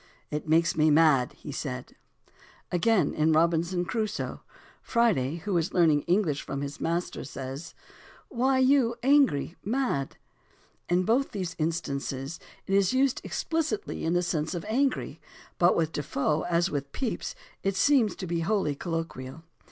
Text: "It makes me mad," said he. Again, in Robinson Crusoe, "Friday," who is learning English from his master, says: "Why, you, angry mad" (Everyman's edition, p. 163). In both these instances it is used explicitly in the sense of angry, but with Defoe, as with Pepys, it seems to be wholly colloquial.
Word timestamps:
"It 0.31 0.47
makes 0.49 0.75
me 0.75 0.89
mad," 0.89 1.35
said 1.51 1.91
he. 1.91 2.31
Again, 2.71 3.13
in 3.13 3.33
Robinson 3.33 3.85
Crusoe, 3.85 4.41
"Friday," 4.81 5.35
who 5.35 5.55
is 5.57 5.75
learning 5.75 6.01
English 6.07 6.41
from 6.41 6.61
his 6.61 6.81
master, 6.81 7.23
says: 7.23 7.75
"Why, 8.27 8.57
you, 8.57 8.95
angry 9.03 9.55
mad" 9.63 10.17
(Everyman's 10.89 11.03
edition, 11.05 11.05
p. 11.05 11.05
163). 11.05 11.05
In 11.05 11.05
both 11.05 11.31
these 11.31 11.55
instances 11.59 12.39
it 12.65 12.73
is 12.73 12.93
used 12.93 13.21
explicitly 13.23 14.03
in 14.03 14.13
the 14.13 14.23
sense 14.23 14.55
of 14.55 14.65
angry, 14.67 15.21
but 15.59 15.75
with 15.77 15.91
Defoe, 15.91 16.45
as 16.49 16.71
with 16.71 16.91
Pepys, 16.93 17.35
it 17.61 17.75
seems 17.75 18.15
to 18.15 18.25
be 18.25 18.39
wholly 18.39 18.73
colloquial. 18.73 19.43